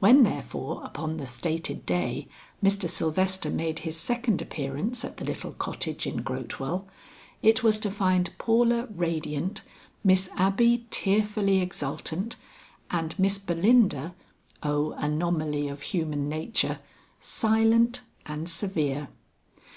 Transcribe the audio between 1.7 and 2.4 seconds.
day,